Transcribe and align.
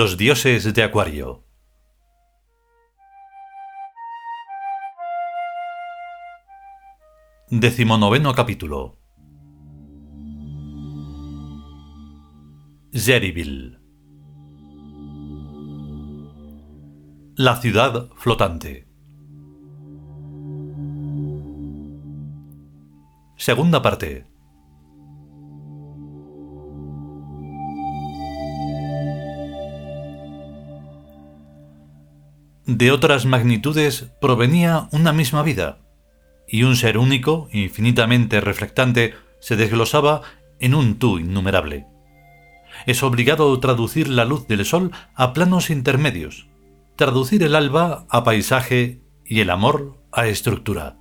Los 0.00 0.16
dioses 0.16 0.72
de 0.72 0.82
Acuario. 0.82 1.44
Decimonoveno 7.50 8.32
capítulo. 8.32 8.98
Jerryville. 12.94 13.78
La 17.36 17.56
ciudad 17.56 18.08
flotante. 18.16 18.88
Segunda 23.36 23.82
parte. 23.82 24.29
De 32.72 32.92
otras 32.92 33.26
magnitudes 33.26 34.12
provenía 34.20 34.86
una 34.92 35.12
misma 35.12 35.42
vida, 35.42 35.78
y 36.46 36.62
un 36.62 36.76
ser 36.76 36.98
único, 36.98 37.48
infinitamente 37.50 38.40
reflectante, 38.40 39.14
se 39.40 39.56
desglosaba 39.56 40.22
en 40.60 40.76
un 40.76 40.96
tú 40.96 41.18
innumerable. 41.18 41.88
Es 42.86 43.02
obligado 43.02 43.58
traducir 43.58 44.06
la 44.06 44.24
luz 44.24 44.46
del 44.46 44.64
sol 44.64 44.92
a 45.16 45.32
planos 45.32 45.68
intermedios, 45.68 46.46
traducir 46.94 47.42
el 47.42 47.56
alba 47.56 48.06
a 48.08 48.22
paisaje 48.22 49.00
y 49.24 49.40
el 49.40 49.50
amor 49.50 49.98
a 50.12 50.28
estructura. 50.28 50.96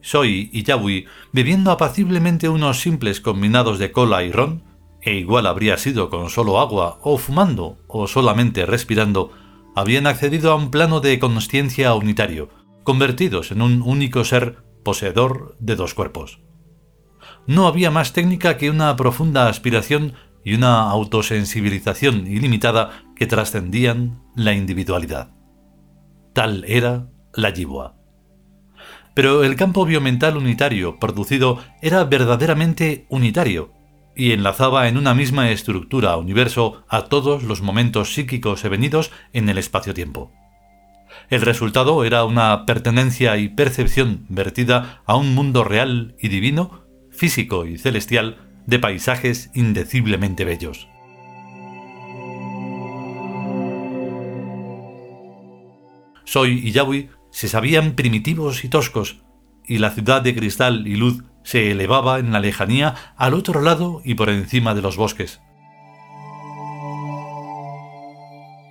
Soy 0.00 0.50
y 0.52 0.64
Yahweh, 0.64 1.04
bebiendo 1.30 1.70
apaciblemente 1.70 2.48
unos 2.48 2.80
simples 2.80 3.20
combinados 3.20 3.78
de 3.78 3.92
cola 3.92 4.24
y 4.24 4.32
ron, 4.32 4.64
e 5.00 5.14
igual 5.14 5.46
habría 5.46 5.76
sido 5.76 6.10
con 6.10 6.28
solo 6.28 6.58
agua, 6.58 6.98
o 7.02 7.18
fumando, 7.18 7.78
o 7.86 8.08
solamente 8.08 8.66
respirando, 8.66 9.32
habían 9.74 10.06
accedido 10.06 10.52
a 10.52 10.56
un 10.56 10.70
plano 10.70 11.00
de 11.00 11.18
consciencia 11.18 11.94
unitario, 11.94 12.48
convertidos 12.84 13.52
en 13.52 13.62
un 13.62 13.82
único 13.82 14.24
ser 14.24 14.64
poseedor 14.82 15.56
de 15.58 15.76
dos 15.76 15.94
cuerpos. 15.94 16.40
No 17.46 17.66
había 17.66 17.90
más 17.90 18.12
técnica 18.12 18.56
que 18.56 18.70
una 18.70 18.94
profunda 18.96 19.48
aspiración 19.48 20.14
y 20.44 20.54
una 20.54 20.90
autosensibilización 20.90 22.26
ilimitada 22.26 23.02
que 23.14 23.26
trascendían 23.26 24.22
la 24.34 24.52
individualidad. 24.52 25.32
Tal 26.32 26.64
era 26.66 27.08
la 27.34 27.50
yibua. 27.50 27.96
Pero 29.14 29.44
el 29.44 29.56
campo 29.56 29.84
biomental 29.84 30.36
unitario 30.36 30.98
producido 30.98 31.58
era 31.82 32.04
verdaderamente 32.04 33.06
unitario 33.10 33.79
y 34.20 34.32
enlazaba 34.32 34.86
en 34.86 34.98
una 34.98 35.14
misma 35.14 35.50
estructura 35.50 36.14
universo 36.18 36.84
a 36.88 37.06
todos 37.06 37.42
los 37.42 37.62
momentos 37.62 38.12
psíquicos 38.12 38.62
venidos 38.64 39.10
en 39.32 39.48
el 39.48 39.56
espacio-tiempo. 39.56 40.30
El 41.30 41.40
resultado 41.40 42.04
era 42.04 42.26
una 42.26 42.66
pertenencia 42.66 43.38
y 43.38 43.48
percepción 43.48 44.26
vertida 44.28 45.00
a 45.06 45.16
un 45.16 45.34
mundo 45.34 45.64
real 45.64 46.16
y 46.20 46.28
divino, 46.28 46.84
físico 47.10 47.64
y 47.64 47.78
celestial, 47.78 48.36
de 48.66 48.78
paisajes 48.78 49.50
indeciblemente 49.54 50.44
bellos. 50.44 50.86
Soy 56.24 56.60
y 56.62 56.72
Yahweh 56.72 57.08
se 57.30 57.48
sabían 57.48 57.92
primitivos 57.92 58.66
y 58.66 58.68
toscos, 58.68 59.22
y 59.66 59.78
la 59.78 59.92
ciudad 59.92 60.20
de 60.20 60.34
cristal 60.34 60.86
y 60.86 60.96
luz 60.96 61.24
se 61.50 61.72
elevaba 61.72 62.20
en 62.20 62.30
la 62.30 62.38
lejanía 62.38 62.94
al 63.16 63.34
otro 63.34 63.60
lado 63.60 64.02
y 64.04 64.14
por 64.14 64.30
encima 64.30 64.72
de 64.72 64.82
los 64.82 64.96
bosques. 64.96 65.40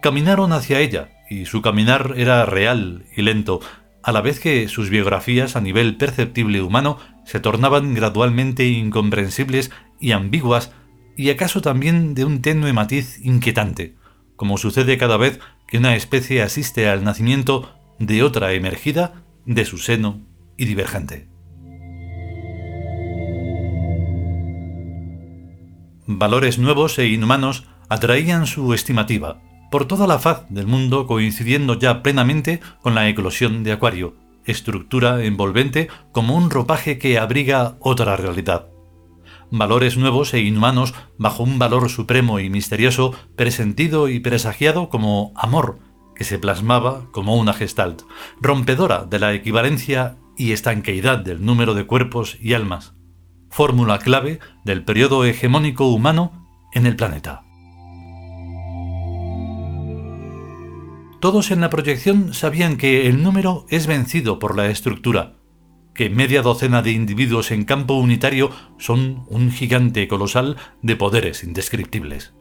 Caminaron 0.02 0.54
hacia 0.54 0.80
ella, 0.80 1.10
y 1.30 1.46
su 1.46 1.62
caminar 1.62 2.14
era 2.16 2.46
real 2.46 3.04
y 3.18 3.22
lento, 3.22 3.60
a 4.02 4.14
la 4.14 4.22
vez 4.22 4.40
que 4.40 4.70
sus 4.70 4.90
biografías 4.90 5.58
a 5.58 5.62
nivel 5.62 5.98
perceptible 5.98 6.62
humano 6.62 7.00
se 7.26 7.42
tornaban 7.42 7.94
gradualmente 7.96 8.66
incomprensibles 8.70 9.72
y 10.00 10.14
ambiguas, 10.14 10.72
y 11.18 11.32
acaso 11.32 11.60
también 11.60 12.14
de 12.14 12.24
un 12.24 12.42
tenue 12.42 12.72
matiz 12.72 13.20
inquietante, 13.22 13.98
como 14.38 14.58
sucede 14.58 14.98
cada 14.98 15.18
vez 15.18 15.42
que 15.68 15.80
una 15.80 15.98
especie 15.98 16.42
asiste 16.42 16.88
al 16.88 17.04
nacimiento 17.04 17.76
de 18.00 18.24
otra 18.24 18.54
emergida 18.54 19.26
de 19.46 19.66
su 19.66 19.80
seno 19.80 20.22
y 20.56 20.64
divergente. 20.64 21.28
Valores 26.12 26.58
nuevos 26.58 26.97
e 26.97 27.08
inhumanos 27.08 27.66
atraían 27.88 28.47
su 28.47 28.74
estimativa, 28.74 29.44
por 29.70 29.86
toda 29.86 30.08
la 30.08 30.18
faz 30.18 30.44
del 30.50 30.66
mundo 30.66 31.06
coincidiendo 31.06 31.78
ya 31.78 32.02
plenamente 32.02 32.62
con 32.81 32.96
la 32.96 33.08
eclosión 33.08 33.64
de 33.64 33.74
Acuario, 33.74 34.16
estructura 34.44 35.24
envolvente 35.24 35.88
como 36.12 36.36
un 36.36 36.50
ropaje 36.50 36.98
que 36.98 37.19
abriga 37.19 37.78
otra 37.80 38.18
realidad. 38.18 38.69
Valores 39.52 39.98
nuevos 39.98 40.34
e 40.34 40.40
inhumanos 40.40 40.96
bajo 41.19 41.44
un 41.44 41.59
valor 41.59 41.92
supremo 41.92 42.40
y 42.40 42.50
misterioso 42.50 43.14
presentido 43.36 44.08
y 44.09 44.19
presagiado 44.19 44.90
como 44.90 45.31
amor, 45.36 45.78
que 46.16 46.24
se 46.24 46.40
plasmaba 46.40 47.03
como 47.12 47.36
una 47.36 47.53
gestalt, 47.53 48.02
rompedora 48.42 49.06
de 49.06 49.19
la 49.19 49.36
equivalencia 49.36 50.18
y 50.36 50.53
estanqueidad 50.53 51.19
del 51.19 51.46
número 51.46 51.75
de 51.75 51.86
cuerpos 51.86 52.36
y 52.42 52.56
almas, 52.56 52.96
fórmula 53.59 54.00
clave 54.00 54.40
del 54.64 54.86
periodo 54.86 55.25
hegemónico 55.25 55.90
humano 55.90 56.47
en 56.74 56.86
el 56.86 56.96
planeta. 56.96 57.44
Todos 61.20 61.52
en 61.52 61.59
la 61.59 61.69
proyección 61.69 62.34
sabían 62.34 62.78
que 62.78 63.08
el 63.08 63.22
número 63.22 63.66
es 63.68 63.86
vencido 63.86 64.40
por 64.40 64.56
la 64.56 64.68
estructura, 64.68 65.34
que 65.94 66.09
media 66.09 66.42
docena 66.42 66.81
de 66.81 66.92
individuos 66.92 67.52
en 67.52 67.66
campo 67.66 67.96
unitario 67.96 68.50
son 68.78 69.25
un 69.28 69.52
gigante 69.52 70.08
colosal 70.08 70.56
de 70.81 70.96
poderes 70.96 71.44
indescriptibles. 71.44 72.34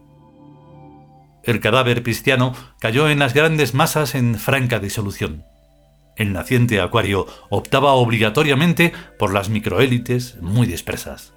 El 1.43 1.59
cadáver 1.59 2.05
cristiano 2.05 2.55
cayó 2.79 3.09
en 3.09 3.19
las 3.19 3.35
grandes 3.35 3.75
masas 3.75 4.15
en 4.15 4.37
franca 4.37 4.79
disolución. 4.79 5.43
El 6.19 6.33
naciente 6.33 6.81
acuario 6.81 7.27
optaba 7.49 7.93
obligatoriamente 7.93 8.93
por 9.19 9.33
las 9.33 9.49
microélites 9.49 10.37
muy 10.43 10.67
dispersas. 10.67 11.33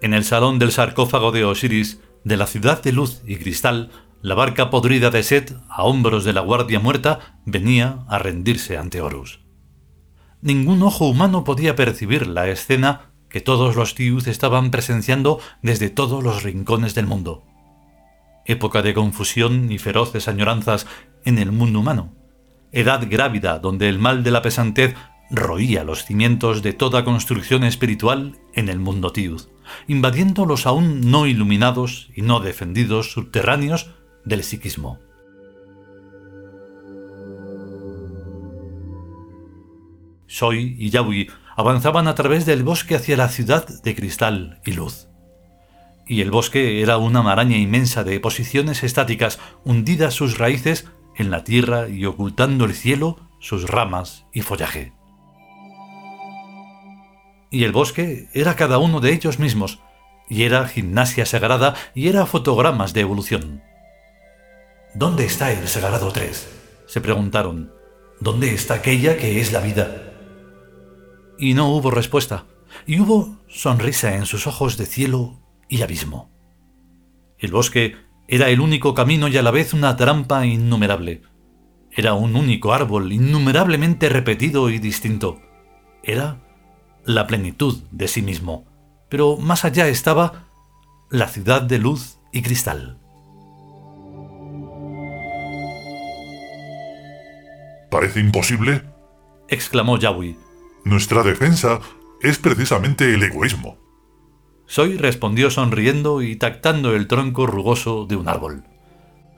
En 0.00 0.14
el 0.14 0.24
salón 0.24 0.58
del 0.58 0.72
sarcófago 0.72 1.32
de 1.32 1.44
Osiris, 1.44 2.00
de 2.24 2.36
la 2.38 2.46
ciudad 2.46 2.82
de 2.82 2.92
luz 2.92 3.20
y 3.26 3.36
cristal, 3.36 3.90
la 4.22 4.34
barca 4.34 4.70
podrida 4.70 5.10
de 5.10 5.22
Set, 5.22 5.54
a 5.68 5.84
hombros 5.84 6.24
de 6.24 6.32
la 6.32 6.40
guardia 6.40 6.80
muerta, 6.80 7.38
venía 7.44 8.04
a 8.08 8.18
rendirse 8.18 8.78
ante 8.78 9.02
Horus. 9.02 9.40
Ningún 10.40 10.82
ojo 10.82 11.06
humano 11.06 11.44
podía 11.44 11.76
percibir 11.76 12.26
la 12.26 12.48
escena 12.48 13.12
que 13.28 13.42
todos 13.42 13.76
los 13.76 13.94
Tiuz 13.94 14.28
estaban 14.28 14.70
presenciando 14.70 15.40
desde 15.60 15.90
todos 15.90 16.24
los 16.24 16.42
rincones 16.42 16.94
del 16.94 17.06
mundo. 17.06 17.44
Época 18.46 18.82
de 18.82 18.94
confusión 18.94 19.70
y 19.70 19.78
feroces 19.78 20.28
añoranzas 20.28 20.86
en 21.24 21.38
el 21.38 21.52
mundo 21.52 21.80
humano. 21.80 22.14
Edad 22.72 23.06
grávida 23.08 23.58
donde 23.58 23.88
el 23.88 23.98
mal 23.98 24.24
de 24.24 24.30
la 24.30 24.42
pesantez 24.42 24.94
roía 25.30 25.84
los 25.84 26.04
cimientos 26.04 26.62
de 26.62 26.72
toda 26.72 27.04
construcción 27.04 27.64
espiritual 27.64 28.38
en 28.54 28.68
el 28.68 28.78
mundo 28.78 29.12
Tiuz 29.12 29.48
invadiendo 29.86 30.46
los 30.46 30.66
aún 30.66 31.10
no 31.10 31.26
iluminados 31.26 32.10
y 32.14 32.22
no 32.22 32.40
defendidos 32.40 33.12
subterráneos 33.12 33.90
del 34.24 34.42
psiquismo. 34.42 34.98
Soy 40.26 40.76
y 40.78 40.90
Yahweh 40.90 41.28
avanzaban 41.56 42.08
a 42.08 42.14
través 42.14 42.44
del 42.46 42.64
bosque 42.64 42.96
hacia 42.96 43.16
la 43.16 43.28
ciudad 43.28 43.66
de 43.82 43.94
cristal 43.94 44.60
y 44.64 44.72
luz. 44.72 45.05
Y 46.06 46.20
el 46.20 46.30
bosque 46.30 46.82
era 46.82 46.98
una 46.98 47.22
maraña 47.22 47.56
inmensa 47.56 48.04
de 48.04 48.20
posiciones 48.20 48.82
estáticas 48.82 49.38
hundidas 49.64 50.14
sus 50.14 50.38
raíces 50.38 50.88
en 51.16 51.30
la 51.30 51.44
tierra 51.44 51.88
y 51.88 52.04
ocultando 52.04 52.64
el 52.64 52.74
cielo 52.74 53.18
sus 53.40 53.68
ramas 53.68 54.24
y 54.32 54.42
follaje 54.42 54.92
y 57.50 57.64
el 57.64 57.72
bosque 57.72 58.28
era 58.34 58.54
cada 58.54 58.78
uno 58.78 59.00
de 59.00 59.12
ellos 59.12 59.38
mismos, 59.38 59.78
y 60.28 60.42
era 60.42 60.66
gimnasia 60.66 61.24
sagrada 61.24 61.74
y 61.94 62.08
era 62.08 62.26
fotogramas 62.26 62.92
de 62.92 63.00
evolución. 63.00 63.62
¿Dónde 64.94 65.24
está 65.24 65.52
el 65.52 65.68
Sagrado 65.68 66.10
3? 66.10 66.52
se 66.86 67.00
preguntaron. 67.00 67.72
¿Dónde 68.20 68.54
está 68.54 68.74
aquella 68.74 69.16
que 69.16 69.40
es 69.40 69.52
la 69.52 69.60
vida? 69.60 70.12
Y 71.38 71.54
no 71.54 71.68
hubo 71.70 71.90
respuesta, 71.90 72.44
y 72.86 73.00
hubo 73.00 73.38
sonrisa 73.48 74.14
en 74.14 74.26
sus 74.26 74.46
ojos 74.46 74.76
de 74.76 74.86
cielo 74.86 75.38
y 75.68 75.82
abismo. 75.82 76.30
El 77.38 77.52
bosque 77.52 77.96
era 78.28 78.48
el 78.48 78.60
único 78.60 78.94
camino 78.94 79.28
y 79.28 79.36
a 79.36 79.42
la 79.42 79.50
vez 79.50 79.72
una 79.72 79.96
trampa 79.96 80.46
innumerable. 80.46 81.22
Era 81.90 82.14
un 82.14 82.36
único 82.36 82.72
árbol 82.72 83.12
innumerablemente 83.12 84.08
repetido 84.08 84.68
y 84.70 84.78
distinto. 84.78 85.40
Era 86.02 86.42
la 87.04 87.26
plenitud 87.26 87.82
de 87.90 88.08
sí 88.08 88.22
mismo, 88.22 88.66
pero 89.08 89.36
más 89.36 89.64
allá 89.64 89.88
estaba 89.88 90.46
la 91.10 91.28
ciudad 91.28 91.62
de 91.62 91.78
luz 91.78 92.18
y 92.32 92.42
cristal. 92.42 92.98
¿Parece 97.90 98.20
imposible? 98.20 98.82
exclamó 99.48 99.98
Yawi. 99.98 100.36
Nuestra 100.84 101.22
defensa 101.22 101.80
es 102.20 102.38
precisamente 102.38 103.14
el 103.14 103.22
egoísmo. 103.22 103.78
Soy 104.66 104.96
respondió 104.96 105.50
sonriendo 105.50 106.22
y 106.22 106.36
tactando 106.36 106.94
el 106.94 107.06
tronco 107.06 107.46
rugoso 107.46 108.06
de 108.06 108.16
un 108.16 108.28
árbol. 108.28 108.64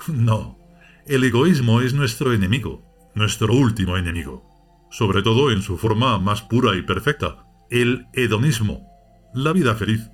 No, 0.07 0.59
el 1.07 1.25
egoísmo 1.25 1.81
es 1.81 1.93
nuestro 1.93 2.33
enemigo, 2.33 2.83
nuestro 3.15 3.53
último 3.53 3.97
enemigo, 3.97 4.45
sobre 4.91 5.23
todo 5.23 5.51
en 5.51 5.63
su 5.63 5.77
forma 5.77 6.19
más 6.19 6.43
pura 6.43 6.77
y 6.77 6.83
perfecta, 6.83 7.45
el 7.71 8.07
hedonismo, 8.15 8.87
la 9.35 9.53
vida 9.53 9.75
feliz. 9.75 10.11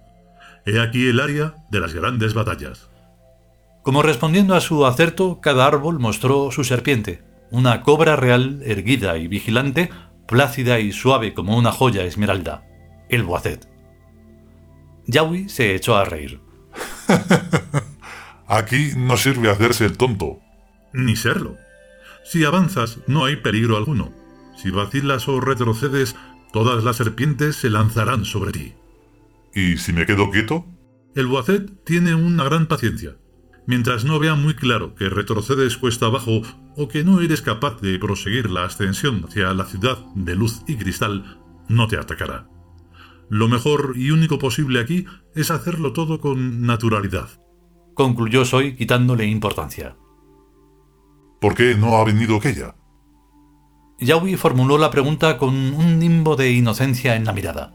He 0.66 0.80
aquí 0.80 1.06
el 1.06 1.20
área 1.20 1.54
de 1.70 1.80
las 1.80 1.94
grandes 1.94 2.34
batallas. 2.34 2.90
Como 3.82 4.02
respondiendo 4.02 4.54
a 4.54 4.60
su 4.60 4.86
acerto, 4.86 5.40
cada 5.40 5.66
árbol 5.66 6.00
mostró 6.00 6.50
su 6.50 6.64
serpiente, 6.64 7.22
una 7.50 7.82
cobra 7.82 8.16
real 8.16 8.62
erguida 8.64 9.18
y 9.18 9.28
vigilante, 9.28 9.90
plácida 10.26 10.80
y 10.80 10.90
suave 10.90 11.34
como 11.34 11.56
una 11.56 11.70
joya 11.70 12.02
esmeralda, 12.04 12.64
el 13.10 13.22
boacet. 13.22 13.73
Yawi 15.06 15.48
se 15.48 15.74
echó 15.74 15.96
a 15.96 16.04
reír. 16.04 16.40
Aquí 18.46 18.90
no 18.96 19.16
sirve 19.16 19.50
hacerse 19.50 19.86
el 19.86 19.96
tonto. 19.96 20.40
Ni 20.92 21.16
serlo. 21.16 21.56
Si 22.24 22.44
avanzas, 22.44 22.98
no 23.06 23.24
hay 23.24 23.36
peligro 23.36 23.76
alguno. 23.76 24.12
Si 24.56 24.70
vacilas 24.70 25.28
o 25.28 25.40
retrocedes, 25.40 26.16
todas 26.52 26.84
las 26.84 26.96
serpientes 26.96 27.56
se 27.56 27.70
lanzarán 27.70 28.24
sobre 28.24 28.52
ti. 28.52 28.74
¿Y 29.54 29.76
si 29.76 29.92
me 29.92 30.06
quedo 30.06 30.30
quieto? 30.30 30.66
El 31.14 31.26
Boacet 31.26 31.84
tiene 31.84 32.14
una 32.14 32.44
gran 32.44 32.66
paciencia. 32.66 33.16
Mientras 33.66 34.04
no 34.04 34.18
vea 34.18 34.34
muy 34.34 34.54
claro 34.54 34.94
que 34.94 35.08
retrocedes 35.08 35.76
cuesta 35.76 36.06
abajo 36.06 36.42
o 36.76 36.88
que 36.88 37.02
no 37.02 37.20
eres 37.20 37.40
capaz 37.40 37.80
de 37.80 37.98
proseguir 37.98 38.50
la 38.50 38.64
ascensión 38.64 39.24
hacia 39.26 39.54
la 39.54 39.64
ciudad 39.64 39.98
de 40.14 40.34
luz 40.34 40.62
y 40.66 40.76
cristal, 40.76 41.38
no 41.68 41.88
te 41.88 41.96
atacará. 41.96 42.46
Lo 43.34 43.48
mejor 43.48 43.94
y 43.96 44.12
único 44.12 44.38
posible 44.38 44.78
aquí 44.78 45.06
es 45.34 45.50
hacerlo 45.50 45.92
todo 45.92 46.20
con 46.20 46.62
naturalidad. 46.62 47.30
Concluyó 47.94 48.44
Soy 48.44 48.76
quitándole 48.76 49.26
importancia. 49.26 49.96
¿Por 51.40 51.56
qué 51.56 51.74
no 51.74 51.96
ha 51.96 52.04
venido 52.04 52.36
aquella? 52.36 52.76
Yawi 53.98 54.36
formuló 54.36 54.78
la 54.78 54.92
pregunta 54.92 55.36
con 55.36 55.52
un 55.52 55.98
nimbo 55.98 56.36
de 56.36 56.52
inocencia 56.52 57.16
en 57.16 57.24
la 57.24 57.32
mirada. 57.32 57.74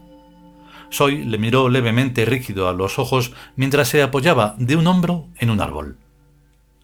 Soy 0.88 1.26
le 1.26 1.36
miró 1.36 1.68
levemente 1.68 2.24
rígido 2.24 2.66
a 2.66 2.72
los 2.72 2.98
ojos 2.98 3.34
mientras 3.54 3.88
se 3.88 4.02
apoyaba 4.02 4.54
de 4.56 4.76
un 4.76 4.86
hombro 4.86 5.28
en 5.36 5.50
un 5.50 5.60
árbol. 5.60 5.98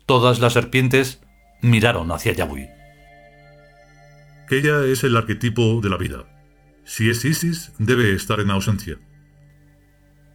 Todas 0.05 0.39
las 0.39 0.53
serpientes 0.53 1.23
miraron 1.63 2.13
hacia 2.13 2.35
Yawi. 2.35 2.69
Ella 4.51 4.85
es 4.85 5.03
el 5.03 5.17
arquetipo 5.17 5.81
de 5.81 5.89
la 5.89 5.97
vida. 5.97 6.36
Si 6.87 7.11
es 7.11 7.25
Isis, 7.25 7.73
debe 7.79 8.15
estar 8.15 8.39
en 8.39 8.53
ausencia. 8.53 8.97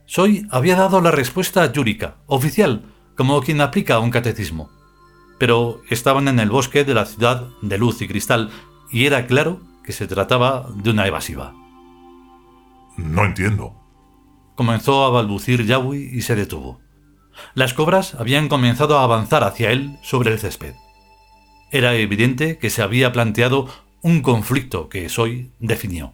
Soy 0.05 0.45
había 0.51 0.75
dado 0.75 0.99
la 0.99 1.09
respuesta 1.09 1.71
yúrica, 1.71 2.17
oficial, 2.27 2.83
como 3.15 3.41
quien 3.41 3.61
aplica 3.61 3.99
un 3.99 4.11
catecismo. 4.11 4.69
Pero 5.39 5.81
estaban 5.89 6.27
en 6.27 6.39
el 6.39 6.49
bosque 6.49 6.83
de 6.83 6.93
la 6.93 7.05
ciudad 7.05 7.47
de 7.61 7.77
luz 7.77 8.01
y 8.01 8.07
cristal, 8.09 8.51
y 8.91 9.05
era 9.05 9.27
claro 9.27 9.61
que 9.85 9.93
se 9.93 10.07
trataba 10.07 10.67
de 10.75 10.89
una 10.89 11.07
evasiva. 11.07 11.53
No 12.97 13.23
entiendo. 13.23 13.73
Comenzó 14.55 15.05
a 15.05 15.09
balbucir 15.09 15.65
Yawi 15.65 16.09
y 16.11 16.21
se 16.21 16.35
detuvo. 16.35 16.81
Las 17.53 17.73
cobras 17.73 18.15
habían 18.15 18.49
comenzado 18.49 18.99
a 18.99 19.05
avanzar 19.05 19.45
hacia 19.45 19.71
él 19.71 19.97
sobre 20.03 20.33
el 20.33 20.39
césped. 20.39 20.75
Era 21.71 21.95
evidente 21.95 22.57
que 22.57 22.69
se 22.69 22.81
había 22.81 23.13
planteado 23.13 23.69
un 24.01 24.21
conflicto 24.21 24.89
que 24.89 25.07
Soy 25.07 25.53
definió. 25.59 26.13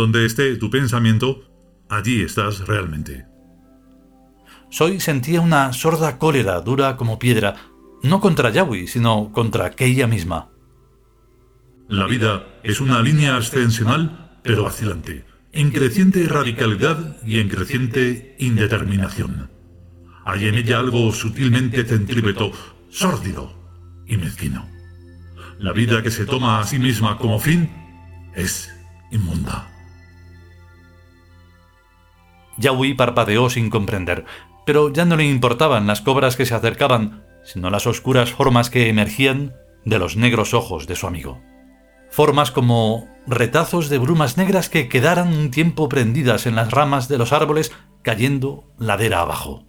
Donde 0.00 0.24
esté 0.24 0.56
tu 0.56 0.70
pensamiento, 0.70 1.44
allí 1.90 2.22
estás 2.22 2.66
realmente. 2.66 3.26
Soy 4.70 4.98
sentía 4.98 5.42
una 5.42 5.74
sorda 5.74 6.16
cólera 6.16 6.58
dura 6.62 6.96
como 6.96 7.18
piedra, 7.18 7.56
no 8.02 8.18
contra 8.18 8.48
Yawi, 8.48 8.86
sino 8.86 9.30
contra 9.30 9.66
aquella 9.66 10.06
misma. 10.06 10.48
La 11.86 12.06
vida 12.06 12.46
es 12.62 12.80
una 12.80 13.02
línea 13.02 13.36
ascensional, 13.36 14.40
pero 14.42 14.64
vacilante, 14.64 15.26
en 15.52 15.70
creciente 15.70 16.26
radicalidad 16.26 17.18
y 17.22 17.38
en 17.38 17.50
creciente 17.50 18.36
indeterminación. 18.38 19.50
Hay 20.24 20.46
en 20.46 20.54
ella 20.54 20.78
algo 20.78 21.12
sutilmente 21.12 21.84
centrípeto, 21.84 22.52
sórdido 22.88 23.52
y 24.06 24.16
mezquino. 24.16 24.66
La 25.58 25.74
vida 25.74 26.02
que 26.02 26.10
se 26.10 26.24
toma 26.24 26.58
a 26.58 26.64
sí 26.64 26.78
misma 26.78 27.18
como 27.18 27.38
fin 27.38 27.68
es 28.34 28.74
inmunda. 29.10 29.69
Yawi 32.60 32.94
parpadeó 32.94 33.48
sin 33.48 33.70
comprender, 33.70 34.26
pero 34.66 34.92
ya 34.92 35.04
no 35.06 35.16
le 35.16 35.26
importaban 35.26 35.86
las 35.86 36.02
cobras 36.02 36.36
que 36.36 36.44
se 36.46 36.54
acercaban, 36.54 37.24
sino 37.42 37.70
las 37.70 37.86
oscuras 37.86 38.30
formas 38.30 38.68
que 38.68 38.88
emergían 38.88 39.54
de 39.84 39.98
los 39.98 40.16
negros 40.16 40.52
ojos 40.52 40.86
de 40.86 40.94
su 40.94 41.06
amigo. 41.06 41.40
Formas 42.10 42.50
como 42.50 43.08
retazos 43.26 43.88
de 43.88 43.98
brumas 43.98 44.36
negras 44.36 44.68
que 44.68 44.88
quedaran 44.88 45.28
un 45.28 45.50
tiempo 45.50 45.88
prendidas 45.88 46.46
en 46.46 46.54
las 46.54 46.70
ramas 46.70 47.08
de 47.08 47.16
los 47.18 47.32
árboles 47.32 47.72
cayendo 48.02 48.64
ladera 48.78 49.20
abajo. 49.20 49.64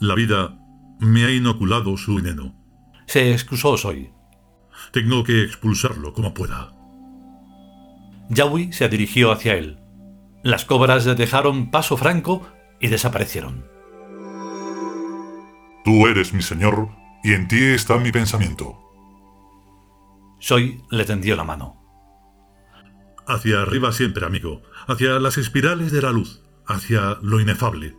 La 0.00 0.14
vida 0.14 0.56
me 1.00 1.24
ha 1.24 1.30
inoculado 1.30 1.96
su 1.96 2.14
veneno. 2.14 2.54
Se 3.06 3.32
excusó 3.32 3.76
Soy. 3.76 4.12
Tengo 4.92 5.24
que 5.24 5.42
expulsarlo 5.42 6.12
como 6.12 6.32
pueda. 6.32 6.72
Yawi 8.28 8.72
se 8.72 8.88
dirigió 8.88 9.32
hacia 9.32 9.54
él. 9.54 9.79
Las 10.42 10.64
cobras 10.64 11.04
le 11.04 11.14
dejaron 11.14 11.70
paso 11.70 11.96
franco 11.96 12.46
y 12.80 12.88
desaparecieron. 12.88 13.66
Tú 15.84 16.06
eres 16.06 16.32
mi 16.32 16.42
señor 16.42 16.88
y 17.22 17.34
en 17.34 17.48
ti 17.48 17.62
está 17.62 17.98
mi 17.98 18.10
pensamiento. 18.10 18.78
Soy 20.38 20.82
le 20.90 21.04
tendió 21.04 21.36
la 21.36 21.44
mano. 21.44 21.76
Hacia 23.26 23.60
arriba 23.60 23.92
siempre, 23.92 24.24
amigo. 24.24 24.62
Hacia 24.86 25.18
las 25.18 25.36
espirales 25.36 25.92
de 25.92 26.02
la 26.02 26.10
luz. 26.10 26.42
Hacia 26.66 27.18
lo 27.22 27.40
inefable. 27.40 27.94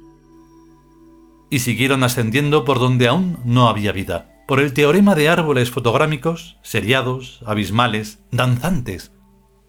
Y 1.49 1.59
siguieron 1.59 2.03
ascendiendo 2.03 2.65
por 2.65 2.79
donde 2.79 3.07
aún 3.07 3.39
no 3.45 3.67
había 3.69 3.91
vida, 3.91 4.43
por 4.47 4.59
el 4.59 4.73
teorema 4.73 5.15
de 5.15 5.29
árboles 5.29 5.69
fotográmicos, 5.69 6.57
seriados, 6.63 7.41
abismales, 7.45 8.23
danzantes, 8.31 9.11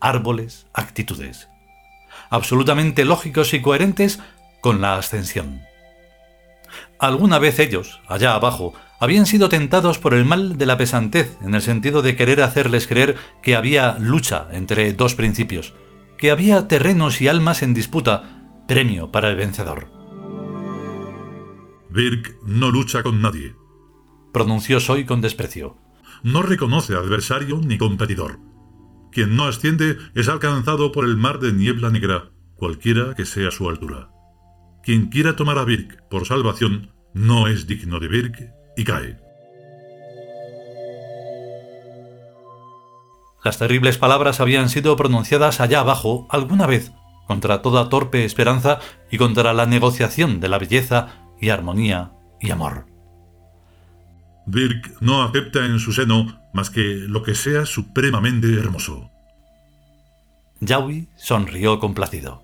árboles, 0.00 0.66
actitudes, 0.72 1.48
absolutamente 2.30 3.04
lógicos 3.04 3.54
y 3.54 3.60
coherentes 3.60 4.20
con 4.60 4.80
la 4.80 4.96
ascensión. 4.96 5.62
Alguna 6.98 7.38
vez 7.38 7.58
ellos, 7.58 8.00
allá 8.08 8.34
abajo, 8.34 8.74
habían 9.00 9.26
sido 9.26 9.48
tentados 9.48 9.98
por 9.98 10.14
el 10.14 10.24
mal 10.24 10.56
de 10.56 10.66
la 10.66 10.76
pesantez, 10.76 11.36
en 11.42 11.54
el 11.54 11.62
sentido 11.62 12.02
de 12.02 12.14
querer 12.14 12.40
hacerles 12.40 12.86
creer 12.86 13.16
que 13.42 13.56
había 13.56 13.96
lucha 13.98 14.46
entre 14.52 14.92
dos 14.92 15.16
principios, 15.16 15.74
que 16.16 16.30
había 16.30 16.68
terrenos 16.68 17.20
y 17.20 17.26
almas 17.26 17.62
en 17.62 17.74
disputa, 17.74 18.62
premio 18.68 19.10
para 19.10 19.28
el 19.30 19.36
vencedor. 19.36 19.88
Birk 21.90 22.36
no 22.46 22.70
lucha 22.70 23.02
con 23.02 23.20
nadie, 23.20 23.56
pronunció 24.32 24.78
Soy 24.80 25.04
con 25.04 25.20
desprecio. 25.20 25.76
No 26.22 26.42
reconoce 26.42 26.94
adversario 26.94 27.60
ni 27.62 27.78
competidor. 27.78 28.38
Quien 29.12 29.36
no 29.36 29.44
asciende 29.44 29.98
es 30.14 30.28
alcanzado 30.28 30.90
por 30.90 31.04
el 31.04 31.16
mar 31.16 31.38
de 31.38 31.52
niebla 31.52 31.90
negra, 31.90 32.30
cualquiera 32.54 33.14
que 33.14 33.26
sea 33.26 33.50
su 33.50 33.68
altura. 33.68 34.08
Quien 34.82 35.10
quiera 35.10 35.36
tomar 35.36 35.58
a 35.58 35.64
Birk 35.64 36.08
por 36.08 36.26
salvación 36.26 36.92
no 37.12 37.46
es 37.46 37.66
digno 37.66 38.00
de 38.00 38.08
Birk 38.08 38.52
y 38.76 38.84
cae. 38.84 39.18
Las 43.44 43.58
terribles 43.58 43.98
palabras 43.98 44.40
habían 44.40 44.70
sido 44.70 44.96
pronunciadas 44.96 45.60
allá 45.60 45.80
abajo 45.80 46.26
alguna 46.30 46.66
vez, 46.66 46.92
contra 47.26 47.60
toda 47.60 47.88
torpe 47.88 48.24
esperanza 48.24 48.78
y 49.10 49.18
contra 49.18 49.52
la 49.52 49.66
negociación 49.66 50.40
de 50.40 50.48
la 50.48 50.58
belleza 50.58 51.28
y 51.40 51.50
armonía 51.50 52.12
y 52.40 52.50
amor. 52.50 52.91
Birk 54.46 55.00
no 55.00 55.22
acepta 55.22 55.64
en 55.66 55.78
su 55.78 55.92
seno 55.92 56.40
más 56.52 56.70
que 56.70 56.82
lo 56.82 57.22
que 57.22 57.34
sea 57.34 57.64
supremamente 57.66 58.52
hermoso. 58.58 59.10
Yawi 60.60 61.08
sonrió 61.16 61.78
complacido. 61.78 62.42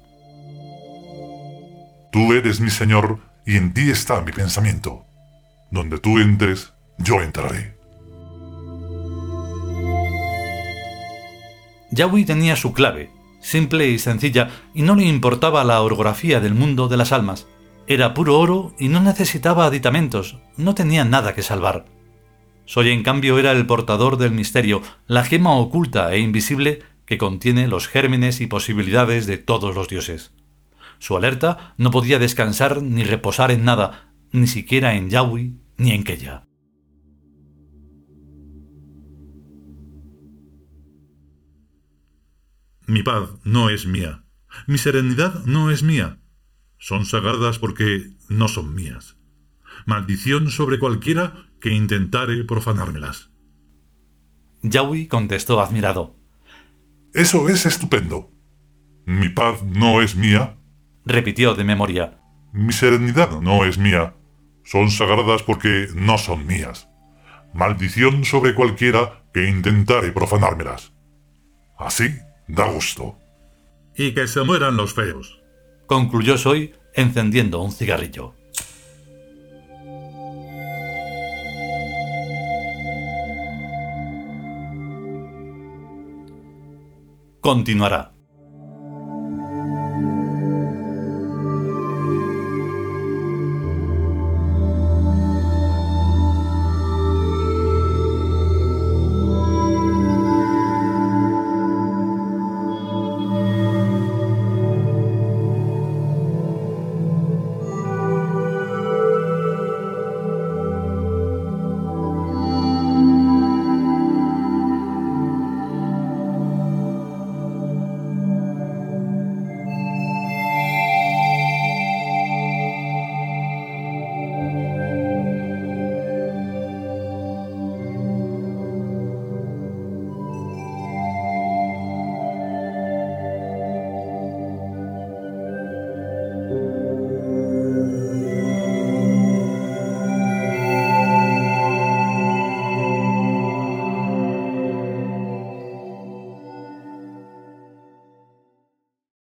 Tú 2.11 2.33
eres 2.33 2.61
mi 2.61 2.71
señor 2.71 3.21
y 3.45 3.57
en 3.57 3.75
ti 3.75 3.91
está 3.91 4.21
mi 4.23 4.33
pensamiento. 4.33 5.05
Donde 5.71 5.99
tú 5.99 6.19
entres, 6.19 6.73
yo 6.99 7.21
entraré. 7.21 7.77
Yawi 11.91 12.25
tenía 12.25 12.57
su 12.57 12.73
clave, 12.73 13.11
simple 13.41 13.89
y 13.89 13.99
sencilla, 13.99 14.51
y 14.75 14.83
no 14.83 14.95
le 14.95 15.05
importaba 15.05 15.65
la 15.65 15.81
orografía 15.81 16.41
del 16.41 16.55
mundo 16.55 16.89
de 16.89 16.97
las 16.97 17.13
almas. 17.13 17.47
Era 17.91 18.13
puro 18.13 18.39
oro 18.39 18.75
y 18.79 18.91
no 18.91 19.01
necesitaba 19.01 19.65
aditamentos, 19.65 20.37
no 20.59 20.75
tenía 20.75 21.07
nada 21.07 21.35
que 21.35 21.43
salvar. 21.43 21.87
Soy 22.67 22.91
en 22.91 23.03
cambio 23.03 23.39
era 23.39 23.51
el 23.53 23.65
portador 23.65 24.19
del 24.19 24.31
misterio, 24.31 24.83
la 25.07 25.25
gema 25.25 25.57
oculta 25.57 26.13
e 26.13 26.19
invisible 26.19 26.83
que 27.07 27.17
contiene 27.17 27.67
los 27.67 27.89
gérmenes 27.89 28.43
y 28.43 28.47
posibilidades 28.47 29.27
de 29.27 29.39
todos 29.39 29.75
los 29.75 29.89
dioses. 29.89 30.35
Su 30.99 31.17
alerta 31.17 31.73
no 31.79 31.91
podía 31.91 32.19
descansar 32.19 32.83
ni 32.83 33.05
reposar 33.05 33.51
en 33.51 33.65
nada, 33.65 34.13
ni 34.33 34.49
siquiera 34.49 34.95
en 34.95 35.09
Yahweh 35.09 35.53
ni 35.79 35.93
en 35.93 36.05
Keya. 36.05 36.45
Mi 42.87 43.03
paz 43.03 43.31
no 43.45 43.71
es 43.71 43.87
mía. 43.87 44.25
Mi 44.67 44.77
serenidad 44.77 45.47
no 45.47 45.71
es 45.71 45.83
mía. 45.83 46.19
Son 46.79 47.05
sagradas 47.05 47.59
porque 47.59 48.11
no 48.29 48.49
son 48.49 48.75
mías. 48.75 49.17
Maldición 49.87 50.51
sobre 50.51 50.79
cualquiera 50.79 51.49
que 51.61 51.73
intentare 51.73 52.45
profanármelas. 52.45 53.31
Yahweh 54.63 55.09
contestó 55.09 55.61
admirado. 55.61 56.17
Eso 57.15 57.49
es 57.49 57.67
estupendo. 57.67 58.31
Mi 59.07 59.29
paz 59.29 59.63
no 59.63 60.03
es 60.03 60.17
mía. 60.17 60.57
Repitió 61.05 61.55
de 61.55 61.65
memoria. 61.65 62.21
Mi 62.53 62.73
serenidad 62.73 63.41
no 63.41 63.65
es 63.65 63.79
mía. 63.79 64.15
Son 64.65 64.91
sagradas 64.91 65.43
porque 65.43 65.89
no 65.95 66.19
son 66.19 66.47
mías. 66.47 66.89
Maldición 67.55 68.25
sobre 68.25 68.55
cualquiera 68.55 69.25
que 69.33 69.49
intentare 69.49 70.13
profanármelas. 70.13 70.93
Así 71.79 72.15
da 72.47 72.71
gusto. 72.71 73.17
Y 73.97 74.13
que 74.13 74.27
se 74.27 74.43
mueran 74.43 74.77
los 74.77 74.95
feos. 74.95 75.38
Concluyó 75.89 76.39
Soy 76.39 76.73
encendiendo 76.95 77.61
un 77.61 77.73
cigarrillo. 77.73 78.39
continuará. 87.49 88.18